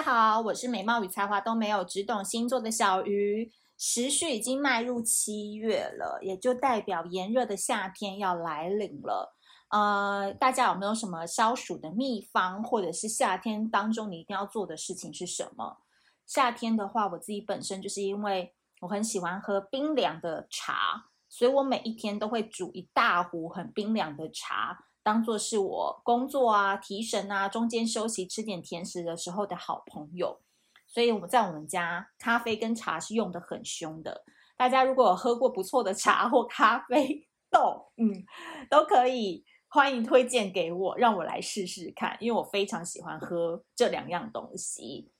[0.00, 3.52] 家好，我是美貌与才华都没有，只懂星座的小鱼。
[3.76, 9.36] 时序已经迈入七月了，也就代表炎热的夏天要来临了。
[9.68, 15.82] 呃，大家有没有什么消暑的秘方，或者是夏天当中你一定要做的事情是什么？
[16.26, 30.40] 夏天的话，我自己本身就是因为我很喜欢喝冰凉的茶，所以我每一天都会煮一大壶很冰凉的茶，当做是我工作啊、提神啊、中间休息吃点甜食的时候的好朋友。
[30.86, 34.24] 所以我们在我们家咖啡跟茶是用得很凶的。
[34.56, 38.24] 大家如果有喝过不错的茶或咖啡 豆，嗯，
[38.68, 45.12] 都可以欢迎推荐给我，让我来试试看，因为我非常喜欢喝这两样东西。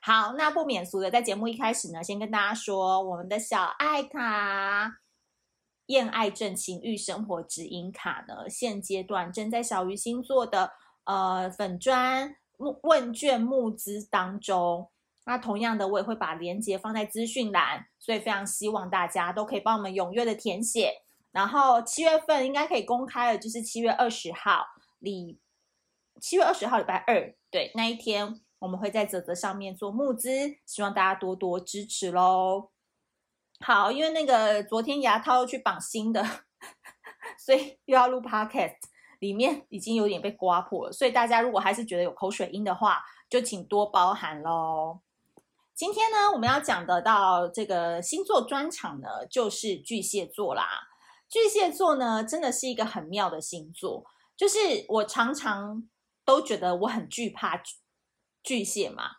[0.00, 4.98] 好，那不免俗的，在节目一开始呢，先跟大家说，我们的小爱卡
[5.88, 10.72] 艳爱症情欲生活指引卡呢，现阶段正在小鱼星座的
[11.04, 12.36] 呃粉专
[12.82, 14.88] 问卷募资当中。
[15.24, 21.02] 那同样的，我也会把链接放在资讯栏，所以非常希望大家都可以帮我们踊跃的填写。
[21.30, 24.64] 然后七月份应该可以公开了，就是七月二十号，
[24.98, 25.38] 礼
[26.20, 32.70] 七月二十号礼拜二，对，那一天我们会在泽泽上面做募资，希望大家多多支持喽。
[33.60, 36.24] 好，因为那个昨天牙套去绑新的，
[37.38, 38.76] 所以又要录 podcast，
[39.18, 45.00] 里面已经有点被刮破了，所以大家如果还是觉得有口水音的话，就请多包涵喽。
[45.74, 50.88] 今天呢，我们要讲的到这个星座专场呢，就是巨蟹座啦。
[51.28, 54.04] 巨蟹座呢，真的是一个很妙的星座。
[54.36, 55.88] 就是我常常
[56.24, 57.60] 都觉得我很惧怕
[58.42, 59.17] 巨蟹嘛，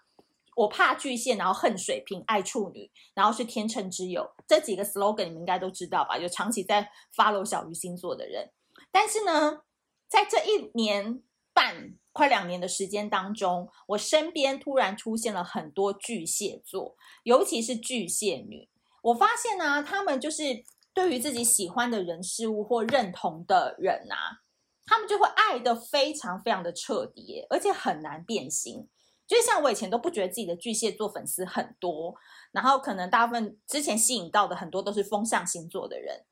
[0.59, 4.29] 我怕巨蟹，然后恨水瓶，爱处女，然后是天秤之友。
[4.45, 6.17] 这几个 slogan 你们应该都知道吧？
[6.17, 8.52] 有长期在 follow 小鱼星座的人。
[8.91, 9.61] 但是呢，
[10.07, 11.21] 在这一年
[11.53, 11.95] 半。
[12.11, 18.67] 快两年的时间当中，我身边突然出现了很多巨蟹座，尤其是巨蟹女。
[19.03, 20.43] 我发现呢、他们就是
[20.93, 24.43] 对于自己喜欢的人事物或认同的人啊，
[24.86, 28.89] 他们就会爱得非常非常的彻底，而且很难变心。
[29.30, 32.16] 就像我以前都不觉得自己的巨蟹座粉丝很多，
[32.52, 36.26] 然后可能大部分之前吸引到的很多都是风象星座的人。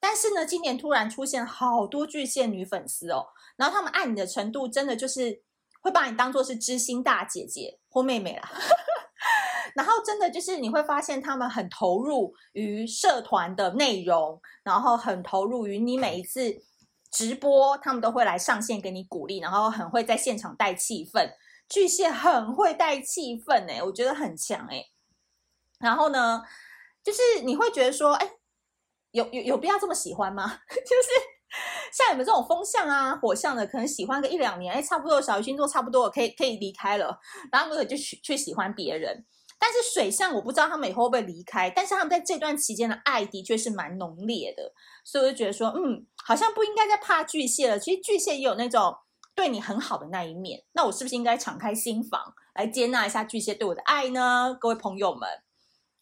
[0.00, 5.42] 但是呢，今年突然出现好多巨蟹女粉丝哦，然后他们爱你的程度真的就是
[5.80, 8.50] 会把你当做是知心大姐姐或妹妹啦，
[9.76, 16.60] 然后真的就是你会发现他们很投入于社团的内容，然后很投入于你每一次
[17.12, 21.30] 直播，他们都会来上线给你鼓励，然后很会在现场带气氛。
[21.70, 24.84] 巨蟹很会带气氛哎，我觉得很强哎。
[25.78, 26.42] 然后呢，
[27.02, 28.32] 就是你会觉得说，哎。
[29.12, 30.46] 有有有必要这么喜欢吗？
[30.70, 31.08] 就是
[31.92, 37.18] 像你们这种风象啊、火象的，可能喜欢个一两年，哎，差不多小鱼星座差不多可以可以离开了，
[37.50, 39.26] 然后可能就去去喜欢别人。
[39.58, 44.72] 但是水象我不知道他们以后会不会离开，但是他们在这段期间的爱的确是蛮浓烈的，
[45.04, 47.80] 所以我就觉得说，嗯，好像不应该再怕巨蟹了。
[47.80, 48.94] 其实巨蟹也有那种
[49.40, 54.54] 对你很好的那一面，那我是不是应该敞开心房来接纳一下巨蟹对我的爱呢？
[54.60, 55.26] 各位朋友们。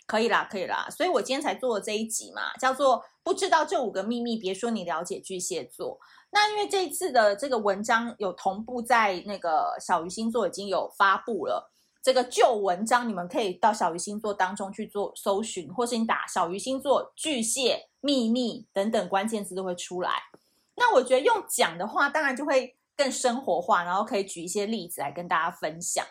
[0.08, 6.00] 可以啦，可以啦，所以我今天才做了这一集嘛，叫做不知道这五个秘密，别说你了解巨蟹座。
[6.30, 11.70] 那因为这一次的这个文章有同步在那个小鱼星座已经有发布了，
[12.02, 20.10] 这个旧文章你们可以到小鱼星座当中去做搜寻，或是你打小鱼星座巨蟹秘密等等关键字都会出来。
[20.76, 26.04] 那我觉得用讲的话，当然就会更生活化，然后可以举一些例子来跟大家分享。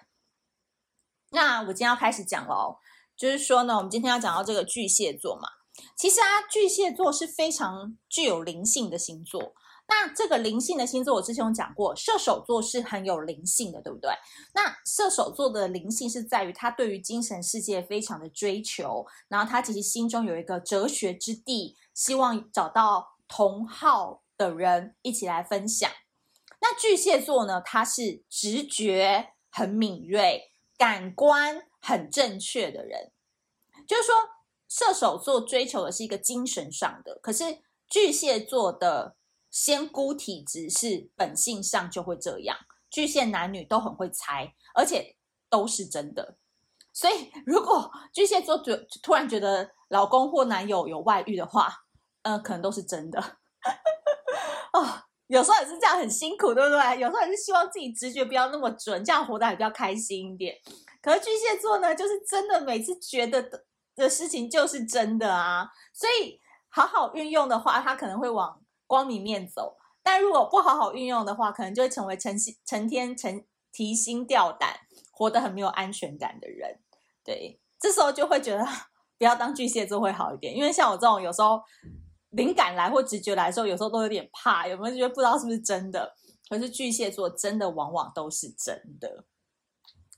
[1.31, 2.77] 那我今天要开始讲喽。
[3.17, 5.49] 就是说呢，我们今天要讲到这个巨蟹座嘛，
[5.95, 9.55] 其实啊，巨蟹座是非常具有灵性的星座。
[9.87, 14.11] 那这个灵性的星座，我之前有讲过，射手座是很有灵性的，对不对？
[14.53, 25.89] 那射手座的灵性是在于他对于精神世界非常的追求，然后他其实心中有一个哲学之地，希望找到同好的人一起来分享。
[26.59, 31.67] 那巨蟹座呢，他是直觉很敏锐，感官。
[31.79, 33.13] 很正确的人，
[33.87, 34.15] 就是说，
[34.67, 39.15] 射手座追求的是一个精神上的，可是巨蟹座的
[39.49, 42.57] 仙姑体质是本性上就会这样。
[42.89, 45.15] 巨蟹男女都很会猜，而且
[45.49, 46.35] 都是真的。
[46.91, 51.85] 所以，如果巨蟹座觉突然觉得老公或男友有外遇的话，
[52.23, 53.37] 嗯、可能都是真的。
[54.73, 56.99] 哦，有时候也是这样，很辛苦，对不对？
[56.99, 60.55] 有时候也是希望自己直觉不要那么准，这样活得还比较开心一点。
[61.01, 63.65] 可是巨蟹座呢，就是真的每次觉得
[63.95, 66.39] 的事情就是真的啊，所以
[66.69, 74.79] 好好运用的话，它可能会往光明面走；但如果不好好运用的话，可能就会成为成心成天成提心吊胆，
[75.11, 76.79] 活得很没有安全感的人。
[77.23, 78.65] 对，这时候就会觉得
[79.17, 81.61] 不要当巨蟹座会好一点，因为像我这种有时候
[82.37, 86.13] 灵感来或直觉来的时候，有时候都有点怕，有没有觉得不知道是不是真的？
[86.47, 89.25] 可是巨蟹座真的往往都是真的。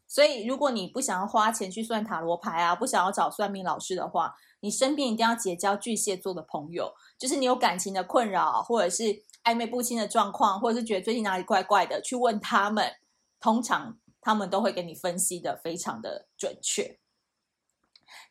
[0.07, 6.91] 所以，如果你不想要花钱去算塔罗牌啊，不想要找算命老师的话，你身边一定要结交巨蟹座的朋友。
[7.17, 9.03] 就是你有感情的困扰，或者是
[9.43, 12.91] 暧昧不清的状况，或者是觉得最近哪里怪怪的，去问他们，
[13.39, 16.99] 通常他们都会给你分析的非常的准确。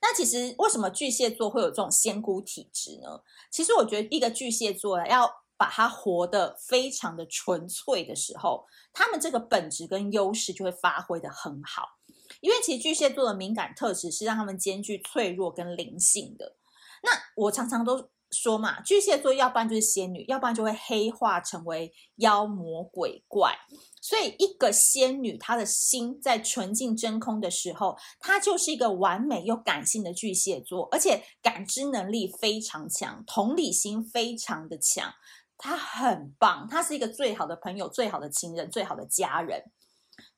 [0.01, 3.23] 那其实为什么巨蟹座会有这种仙姑体质呢？
[3.51, 11.99] 其实我觉得一个巨蟹座要把它活得非常的纯粹的时候，他们这个本质跟优势就会发挥的很好。
[12.41, 16.57] 因为其实巨蟹座的敏感特质是让他们兼具脆弱跟灵性的。
[17.03, 23.57] 那我常常都说嘛，巨蟹座要不然就是仙女，要不然就会黑化成为妖魔鬼怪。
[24.01, 35.13] 所以一个仙女，她的心在纯净真空的时候，她就是一个完美又感性的巨蟹座，而且感知能力非常强，同理心非常的强。
[35.57, 39.65] 她很棒，她是一个最好的朋友、最好的情人、最好的家人。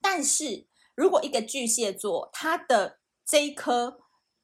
[0.01, 3.99] 但是如果一个巨蟹座，他的这一颗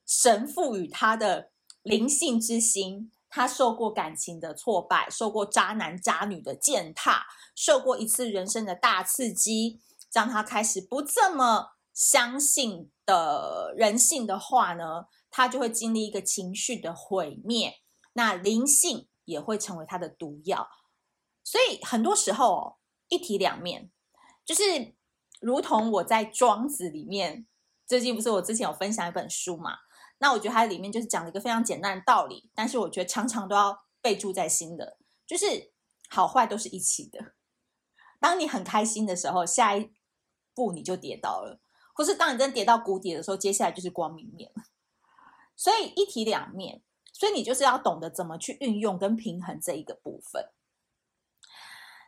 [0.07, 1.51] 神赋予他的
[1.83, 9.79] 灵性之心，他受过感情的挫败，受过渣男渣女的践踏，受过一次人生的大刺激，
[10.11, 17.75] 让他开始不这么相信的人性的话呢，他就会经历一个情绪的毁灭。
[18.15, 19.09] 那灵性。
[19.27, 20.69] 也会成为他的毒药，
[21.43, 22.77] 所以很多时候哦，
[23.09, 23.91] 一体两面，
[24.45, 24.95] 就是
[25.41, 27.45] 如同我在《庄子》里面，
[27.85, 29.79] 最近不是我之前有分享一本书嘛？
[30.19, 35.73] 那我觉得它里面就是讲了一个非常简单的道理，但是我觉得常常都要备注在心的，就是
[36.09, 37.35] 好坏都是一起的。
[38.21, 39.93] 当你很开心的时候，下一
[40.55, 41.61] 步你就跌倒了；
[41.95, 44.65] 或是当你真跌到谷底的时候，接下来就是光明面了。
[45.55, 46.83] 所以一体两面。
[47.19, 50.51] 所以你就是要懂得怎么去运用跟平衡这一个部分。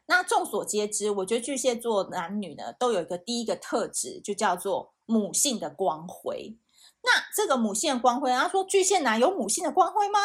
[0.05, 6.59] 那众所皆知，我觉得巨蟹座男女呢都有一个第一个特质，就叫做母性的光辉。
[7.03, 10.19] 那这个母性的光辉，他说巨蟹男有母性的光辉吗？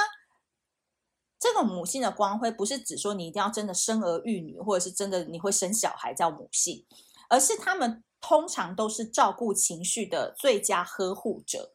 [1.40, 6.86] 这个母性的光辉不是指说你一定要真的生儿育女，或者是真的你会生小孩叫母性，
[7.30, 11.74] 而是他们通常都是照顾情绪的最佳呵护者。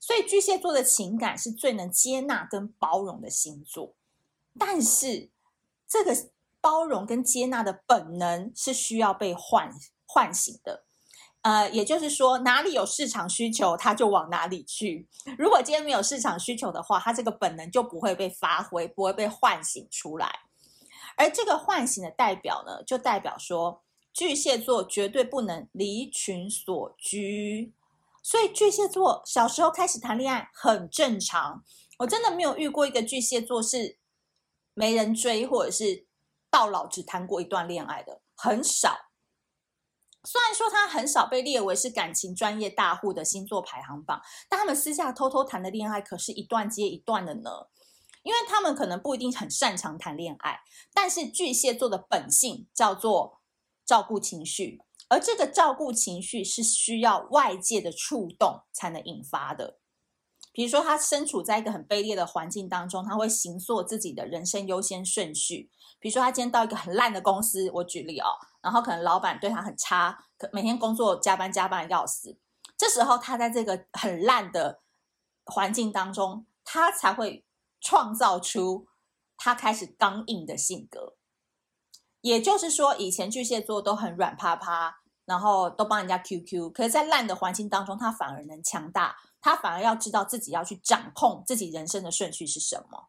[0.00, 3.94] 所以巨蟹座的情感是最能接纳跟包容的星座，
[4.58, 5.30] 但是
[5.86, 6.16] 这个
[6.60, 9.70] 包容跟接纳的本能是需要被唤
[10.06, 10.86] 唤醒的。
[11.42, 15.08] 呃，也就是说，哪里有市场需求，它就往哪里去。
[15.36, 20.30] 如果今天没有市场需求的话，它这个本能就不会被发挥，不会被唤醒出来。
[21.16, 27.74] 而这个唤醒的代表呢，就代表说巨蟹座绝对不能离群索居。
[28.22, 31.64] 所以巨蟹座小时候开始谈恋爱很正常，
[31.98, 33.98] 我真的没有遇过一个巨蟹座是
[34.74, 36.06] 没人追，或者是
[36.48, 38.96] 到老只谈过一段恋爱的，很少。
[40.92, 47.50] 很少被列为是感情专业大户的星座排行榜，但他们私下偷偷谈的恋爱可是一段接一段的呢。
[48.22, 50.60] 因为他们可能不一定很擅长谈恋爱，
[50.94, 53.40] 但是巨蟹座的本性叫做
[53.84, 54.80] 照顾情绪。
[55.08, 59.80] 而这个照顾情绪是需要外界的触动才能引发的。
[60.52, 65.70] 比如说，他身处在一个很卑劣的环境当中，他会行塑自己的人生优先顺序。
[65.98, 68.26] 比如说，他今天到一个很烂的公司，我举例哦，
[68.60, 72.38] 然后可能老板对他很差，可每天工作加班加班要死。
[72.76, 74.82] 这时候，他在这个很烂的
[75.46, 77.46] 环境当中，他才会
[77.80, 78.86] 创造出
[79.36, 81.16] 他开始刚硬的性格。
[82.20, 84.98] 也就是说，以前巨蟹座都很软趴趴。
[85.24, 93.08] 然后都帮人家 QQ，可是，在烂的环境当中，他反而能强大，他反而要知道自己要去掌控自己人生的顺序是什么。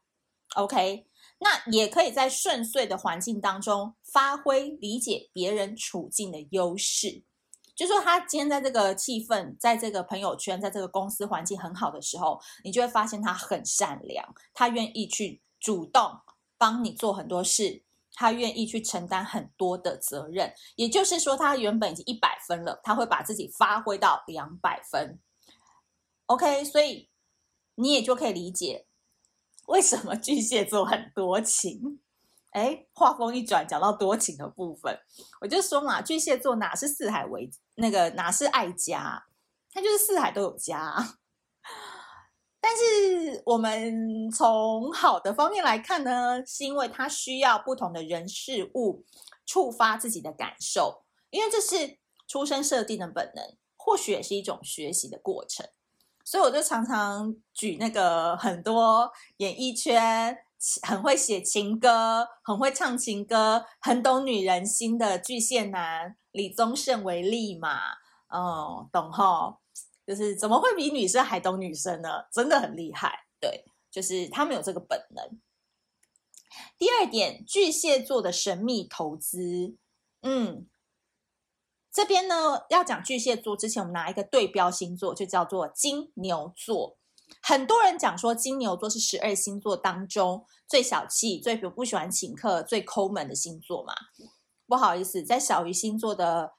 [0.56, 1.08] OK，
[1.40, 7.24] 那也可以在顺遂的环境当中发挥理解别人处境的优势。
[7.76, 16.20] 就说他今天在这个气氛，在这个朋友圈，在这个公司环境很好的时候，你就会发现他很善良，他愿意去主动
[16.58, 17.84] 帮你做很多事。
[18.16, 25.20] 他愿意去承担很多的责任，也就是说，他原本已经一百分了，他会把自己发挥到两百分。
[26.34, 27.12] OK，所以
[27.76, 28.88] 你也就可以理解
[29.68, 32.00] 为什么巨蟹座很多情。
[32.50, 35.00] 哎，话锋一转，讲到多情的部分，
[35.42, 39.28] 我就说嘛，巨蟹座哪是四海为那个哪是爱家，
[39.72, 41.20] 他就是四海都有家。
[42.60, 49.06] 但是我们从好的方面来看呢，是因为他需要不同的人事物
[49.46, 53.56] 触发自己的感受，因为这是出生设定的本能。
[53.76, 55.68] 或许也是一种学习的过程。
[56.24, 60.38] 所以我就常常举那个很多演艺圈
[60.84, 67.80] 很会写情歌、很会唱情歌、很懂女人心的巨蟹男李宗盛为例嘛。
[68.30, 69.58] 哦，懂齁，
[70.08, 72.24] 就是怎么会比女生还懂女生呢？
[72.32, 73.26] 真的很厉害。
[73.40, 75.40] 对，就是他们有这个本能。
[76.78, 79.76] 第二点，巨蟹座的神秘投资，
[80.22, 80.68] 嗯。
[81.94, 86.98] 这边呢，要讲巨蟹座之前，我们拿一个对标星座，就叫做金牛座。
[87.42, 93.94] 很多人讲说金牛座是十二星座当中最小气、最不喜欢请客、最抠门的星座嘛。
[94.66, 96.56] 不好意思，在小鱼星座的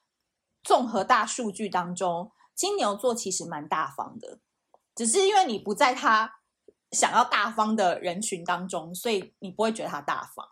[0.63, 4.39] 综合大数据当中，金牛座其实蛮大方的，
[4.95, 6.37] 只是因为你不在他
[6.93, 10.49] 想要大方的人群当中，所以你不会觉得他大方。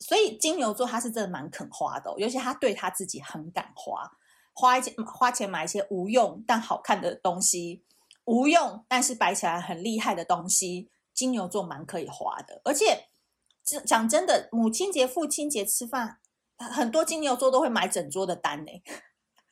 [0.00, 4.10] 所以金牛座他是真的蛮肯花的，尤其他对他自己很敢花，
[4.54, 7.84] 花一些花钱买一些无用但好看的东西，
[8.24, 12.62] 无用但是摆起来很厉害的东西，金牛座蛮可以花的。
[12.64, 13.08] 而且
[13.84, 16.18] 讲真的，母亲节、父亲节吃饭，
[16.56, 18.72] 很多金牛座都会买整桌的单呢。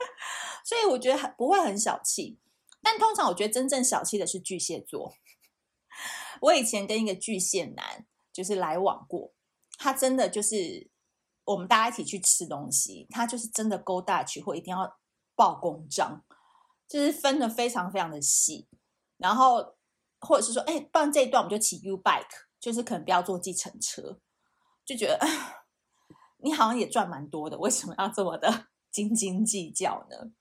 [0.64, 2.38] 所以我觉得很不会很小气，
[2.82, 5.14] 但通常我觉得真正小气的是巨蟹座。
[6.40, 9.32] 我以前跟一个巨蟹男就是来往过。
[9.78, 10.90] 他真的就是
[11.44, 14.98] 我们大家一起去吃东西，他就是真的勾大去或一定要
[15.36, 16.24] 报公章，
[16.88, 18.66] 就是分得非常非常的细。
[19.16, 19.76] 然后
[20.20, 22.26] 或者是说，哎，不然这一段我们就骑 U bike，
[22.58, 24.18] 就是可能不要坐计程车，
[24.84, 25.18] 就觉得
[26.42, 30.32] 你好像也赚蛮多的，为什么要这么的 斤斤计较呢？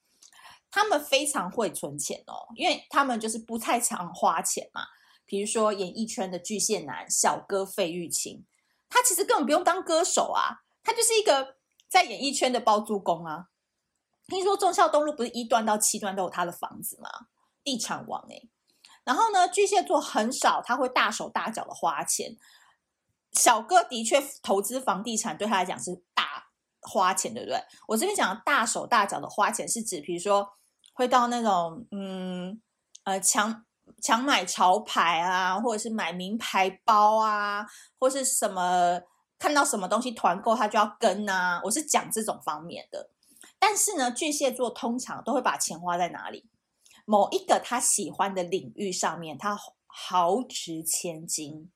[0.71, 4.81] 他们非常会存钱哦，因为他们就是不太常花钱嘛。
[5.25, 8.45] 比如说演艺圈的巨蟹男小哥费玉清。
[8.89, 11.55] 他其实根本不用当歌手啊，他就是一个
[11.87, 13.47] 在演艺圈的包租公啊。
[14.27, 17.09] 听说忠孝东路不是一段到七段都有他的房子吗？
[17.63, 18.41] 地产王哎、
[19.03, 22.37] 然后呢，巨蟹座很少他会大手大脚的花钱。
[23.33, 26.47] 小哥的确投资房地产对他来讲是大
[26.81, 27.61] 花钱，对不对？
[27.87, 30.49] 我这边讲大手大脚的花钱是指，比如说
[30.93, 32.61] 会到那种嗯
[33.03, 33.65] 呃强。
[34.01, 37.65] 强买潮牌啊，或者是买名牌包啊，
[37.99, 39.01] 或是什么
[39.39, 43.09] 看到什么东西团购他就要跟啊，我是讲这种方面的。
[43.59, 46.49] 但是呢，巨蟹座通常都会把钱花在哪里？
[47.05, 51.71] 某一个他喜欢的领域上面，他豪值千金。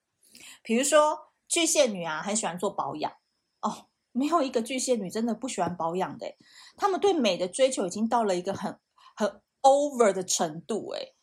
[0.62, 3.12] 比如说巨蟹女啊，很喜欢做保养
[3.62, 6.34] 哦，没有一个巨蟹女真的不喜欢保养的，
[6.76, 8.78] 他们对美的追求已经到了一个很
[9.16, 11.14] 很 over 的程度诶。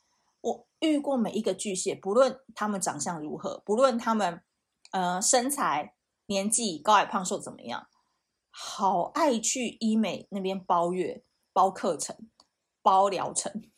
[0.42, 4.42] 我遇过每一个巨蟹，不论他们长相如何，不论他们
[4.92, 5.96] 呃身材、
[6.28, 7.88] 年纪、高矮胖瘦怎么样，
[8.50, 12.30] 好爱去医美那边包月、包课程、
[12.82, 13.70] 包疗程。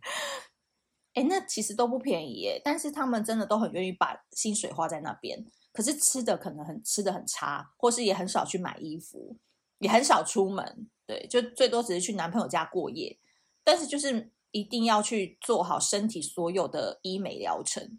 [1.14, 5.46] 哎，那其实都不便宜耶，但是他们真的都很愿意把薪水花在那边。
[5.72, 9.38] 可是吃的可能很吃的很差，或是也很少去买衣服，
[9.78, 13.18] 也很少出门，对，就最多只是去男朋友家过夜。
[13.64, 14.33] 但是就是。
[14.54, 17.98] 一定要去做好身体所有的医美疗程，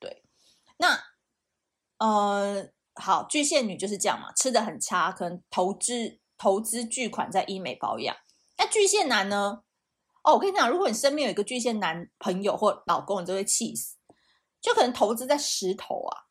[0.00, 0.24] 对。
[0.78, 0.98] 那，
[1.98, 8.16] 呃，好，巨蟹女就是这样嘛，吃的很差，可能投资投资巨款在医美保养。
[8.58, 9.62] 那巨蟹男呢？
[10.24, 13.96] 哦，我跟你讲，如果你身边有一个巨蟹男朋友或老公，你就会气死。
[14.60, 16.26] 就可能投资在石头啊，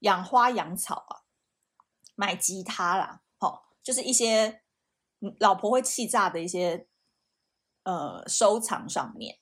[0.00, 1.24] 养花养草啊，
[2.14, 4.60] 买吉他啦，哦，就是一些
[5.40, 6.86] 老婆会气炸的一些。
[7.86, 9.38] 呃，收藏上面，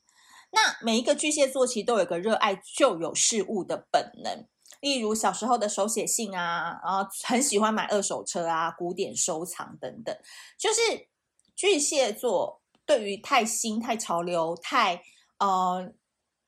[0.52, 4.46] 那每一个巨蟹座其实都有个热爱旧有事物的本能，
[4.82, 10.14] 例如小时候的手写信啊，然后很喜欢买二手车啊，古典收藏等等。
[10.58, 11.08] 就是
[11.56, 15.02] 巨蟹座对于太新、太潮流、太
[15.38, 15.90] 呃、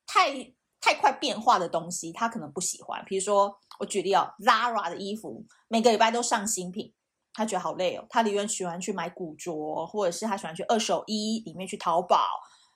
[0.07, 3.03] 太太快变化的东西，他可能不喜欢。
[3.07, 6.93] 比如说，我举例哦，Zara 的衣服每个礼拜都上新品。
[7.37, 12.19] 他觉得好累哦，他宁愿喜欢去买古着，或者是他喜欢去二手衣里面去淘宝，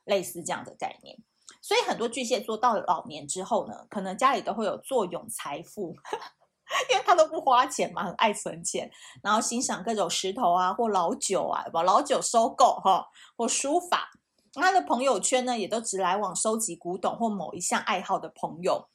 [0.05, 1.17] 类似这样的概念。
[1.62, 5.95] 所以很多巨蟹座到了老年之后呢，可能家里都会有坐拥财富，
[6.93, 8.90] 因为他都不花钱嘛，很爱存钱，
[9.23, 14.11] 然后欣赏各种石头啊或老酒啊，把老酒收购哈，或书法。
[14.52, 18.88] 他的朋友圈呢，也都只来往收集古董或某一项爱好的朋友。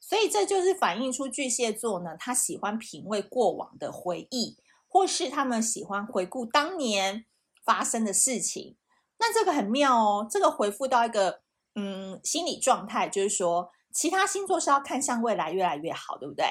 [0.00, 4.58] 所以这就是反映出巨蟹座呢，他喜欢品味过往的回忆。
[4.92, 7.24] 或是他们喜欢回顾当年
[7.64, 8.76] 发生的事情，
[9.18, 10.26] 那这个很妙哦。
[10.30, 11.40] 这个回复到一个
[11.74, 16.44] 嗯心理状态，就是说，其他星座是要看向未来越来越好，对不对？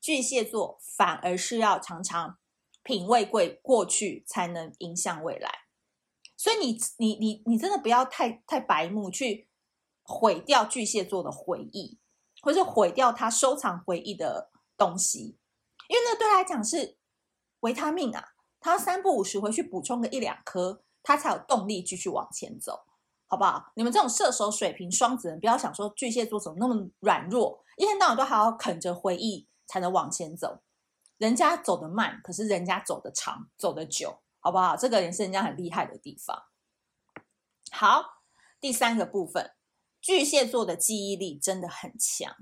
[0.00, 2.38] 巨蟹座反而是要常常
[2.84, 5.50] 品味过过去，才能迎向未来。
[6.36, 9.48] 所以你你你你真的不要太太白目去
[10.04, 11.98] 毁掉巨蟹座的回忆，
[12.42, 15.36] 或是毁掉他收藏回忆的东西，
[15.88, 16.97] 因为那对他来讲是
[17.60, 22.84] 维他命啊，他三不五时回去补充个一两颗，他才有动力继续往前走，
[23.26, 23.72] 好不好？
[23.74, 30.60] 你们这种射手、水瓶、双子人，不要想说巨蟹座怎么那么软弱，一天到晚都还要啃着回忆才能往前走。
[31.18, 34.76] 人家走得慢，可是人家走得长，走得久，好不好？
[34.76, 36.44] 这个也是人家很厉害的地方。
[37.72, 38.22] 好，
[38.60, 39.52] 第三个部分，
[40.00, 42.36] 巨蟹座的记忆力真的很强。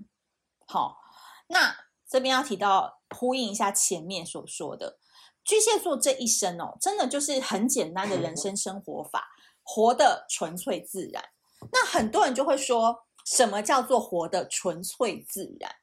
[0.66, 0.98] 好，
[1.46, 1.74] 那
[2.06, 4.98] 这边要提到呼应一下前面所说的，
[5.46, 9.28] 巨蟹座这一生哦，真的就是很简单的人生生活法，
[9.62, 11.24] 活得纯粹自然。
[11.72, 15.76] 那很多人就会说，什么叫做活得纯粹自然？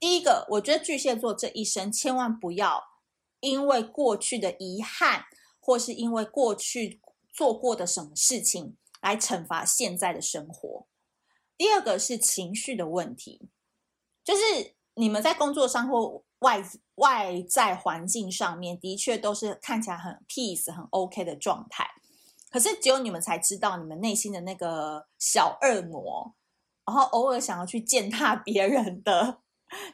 [0.00, 2.82] 第一个，我觉得巨蟹座这一生千万不要
[3.38, 5.24] 因为过去的遗憾，
[5.60, 7.00] 或是因为过去
[7.32, 10.88] 做过的什么事情来惩罚现在的生活。
[11.56, 13.48] 第二个是情绪的问题，
[14.24, 16.62] 就是你们在工作上或外
[16.96, 21.88] 外在环境上面，的确都是看起来很 peace、很 OK 的状态，
[22.50, 26.34] 可是只有你们才知道你们内心的那个小恶魔，
[26.84, 29.38] 然后偶尔想要去践踏别人的。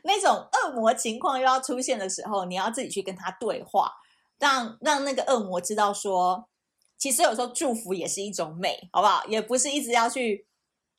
[0.05, 3.93] 那种恶魔情况又要出现的时候，你要自己去跟他对话，
[4.39, 6.49] 让让那个恶魔知道说，
[6.97, 9.27] 其实有时候祝福也是一种美，好不好？
[9.27, 10.47] 也不是一直要去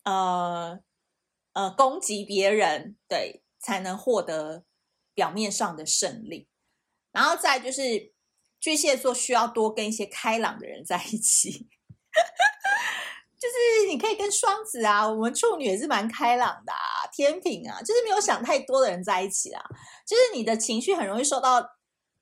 [0.04, 0.78] 呃
[1.54, 4.64] 呃攻击别人，对，才能获得
[5.18, 6.48] 表面上的胜利。
[7.12, 8.14] 然后再就是
[8.60, 11.68] 巨蟹座需要多跟一些开朗的人在一起。
[13.40, 19.64] 就是你可以跟双子啊，我们处女也是蛮开朗的啊，天秤啊，就是没有想太多的人在一起啊。
[20.06, 21.68] 就是你的情绪很容易受到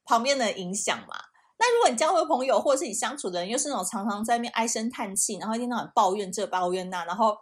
[0.06, 1.16] 旁边的影响嘛。
[1.58, 7.38] 那如果你交的朋友或者是你相处的人又是那种常常在那边唉声叹气，然后一天到晚抱怨这抱怨那，然后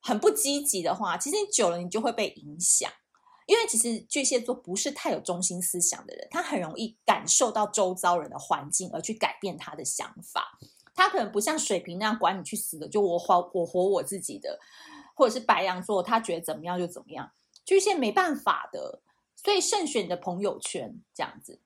[0.00, 2.90] 很不积极的话，其实你久了你就会被影响。
[3.46, 10.58] 因为其实巨蟹座不是太有中心思想的人，他很容易感受到周遭人的环境而去改变他的想法。
[10.94, 14.60] 他可能不像水瓶那样管你去死的，就我活我活我自己的，
[15.14, 17.32] 或者是白羊座，他觉得怎么样就怎么样。
[17.64, 19.00] 巨蟹没办法的，
[19.34, 21.60] 所以慎选你的朋友圈这样子。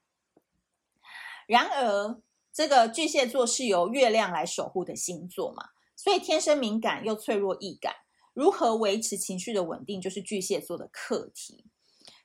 [1.46, 2.20] 然而，
[2.52, 7.96] 这个巨蟹座是由月亮来守护的星座嘛，所以天生敏感又脆弱易感，
[8.36, 11.64] 如何维持情绪的稳定，就是巨蟹座的课题。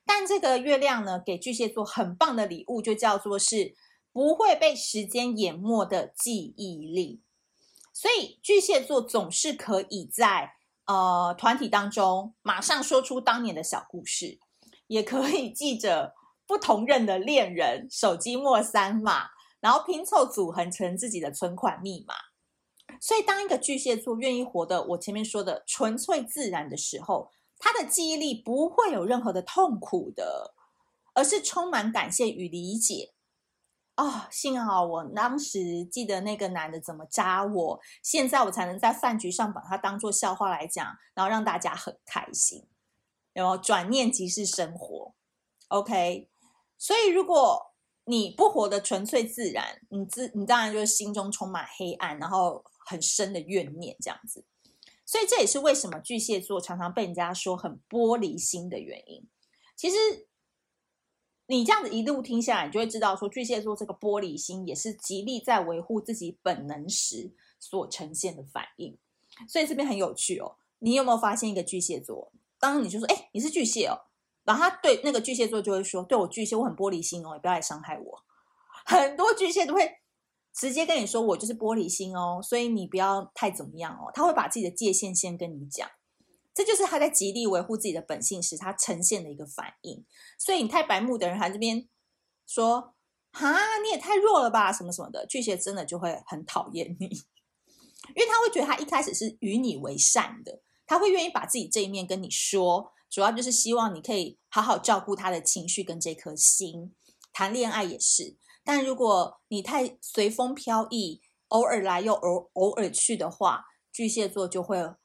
[0.05, 3.73] 但这个月亮呢，给巨蟹座很棒的礼物，就叫做是。
[4.13, 7.21] 不会被时间淹没的记忆力，
[7.93, 10.51] 所以巨蟹座总是可以在
[10.85, 14.37] 呃团体当中马上说出当年的小故事，
[14.87, 16.13] 也可以记着
[16.45, 19.29] 不同任的恋人手机末三码，
[19.61, 22.15] 然后拼凑组合成自己的存款密码。
[23.03, 30.53] 所以，当一个巨蟹座愿意活得我前面说的纯粹自然的时候，他的记忆力不会有任何的痛苦的，
[31.15, 33.13] 而是充满感谢与理解。
[33.97, 42.67] 哦，幸好我当时记得那个男的怎么扎我，现在我才能在饭局上把他当做笑话来讲，然后让大家很开心。
[43.33, 45.15] 然后转念即是生活
[45.69, 46.29] ，OK。
[46.77, 47.73] 所以如果
[48.05, 54.45] 你不活得纯粹自然，你自你当然就是心中充满黑暗，然后很深的怨念这样子。
[55.05, 59.27] 所以这也是为什么巨蟹座常常被人家说很玻璃心的原因。
[59.75, 59.95] 其实。
[61.47, 68.97] 你这样子一路听下来，你就会知道说巨蟹座这个玻璃心也是极力在维护自己本能时所呈现的反应。
[69.49, 70.55] 所以这边很有趣哦。
[70.79, 72.31] 你有没有发现一个巨蟹座？
[72.57, 73.99] 当你就说：“哎，你是巨蟹哦。”
[74.45, 78.23] 然后他对那个巨蟹座就会说：“对我巨蟹，我很玻璃心哦，你不要来伤害我。
[78.85, 79.97] ”很多巨蟹都会
[80.53, 85.89] 直接跟你说：“我就是玻璃心哦，所以你不要太怎么样哦。”他会把自己的界限先跟你讲。
[86.53, 90.05] 这就是他在极力维护自己的本性时，他呈现的一个反应。
[90.37, 91.87] 所以你太白目的人，还这边
[92.45, 92.93] 说
[93.31, 97.05] 哈，你也太弱了吧，什么什么的，巨蟹真的就会很讨厌你，
[98.13, 106.93] 因为他会觉得他一开始是与你为善的，他会愿意把自己这一面跟你说，主要就是希望你可以好好照顾他的情绪跟这颗心。
[107.31, 114.95] 谈恋爱也是，但如果你太随风飘逸，偶尔来又偶偶尔去的话，巨蟹座就会。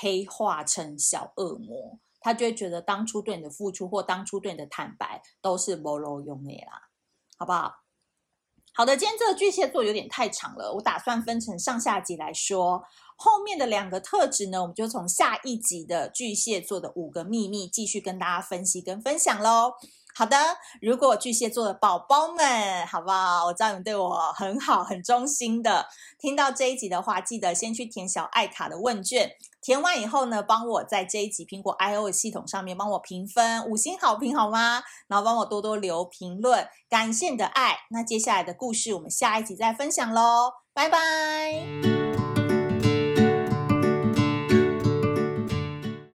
[0.00, 6.90] 黑化成小恶魔，他就会觉得当初对你的付出或当初对你的坦白都是没路用的啦，
[7.36, 7.80] 好不好？
[8.74, 12.84] 好的，今天这个巨蟹座有点太长了，我打算分成上下集来说。
[13.16, 19.72] 后面的两个特质呢，我们就从下一集的巨蟹座的五个秘密继续跟大家分析跟分享喽。
[20.18, 20.36] 好的，
[20.82, 23.44] 如果巨蟹座的宝宝们，好不好？
[23.46, 25.86] 我知道你们对我很好，很忠心的。
[26.18, 29.30] 听到这一集的话，记得先去填小爱卡的问卷，
[29.62, 34.82] 填完以后呢，帮我在这一集苹果 I O 系统上面帮我评分，五星好评好吗？
[35.06, 37.76] 然后帮我多多留评论，感谢你的爱。
[37.90, 42.07] 那接下来的故事，我们下一集再分享喽，拜拜。